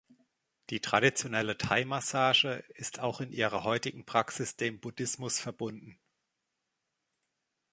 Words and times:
Die 0.71 0.79
traditionelle 0.79 1.59
Thai-Massage 1.59 2.63
ist 2.73 3.01
auch 3.01 3.21
in 3.21 3.31
ihrer 3.31 3.63
heutigen 3.63 4.03
Praxis 4.03 4.55
dem 4.55 4.79
Buddhismus 4.79 5.39
verbunden. 5.39 5.99